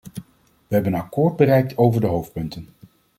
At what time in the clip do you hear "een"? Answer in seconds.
0.93-0.99